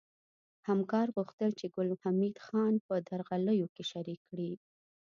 همکار 0.67 1.07
غوښتل 1.15 1.51
چې 1.59 1.65
ګل 1.75 1.89
حمید 2.03 2.37
خان 2.45 2.73
په 2.87 2.93
درغلیو 3.09 3.67
کې 3.75 3.83
شریک 3.91 4.19
کړي 4.29 4.51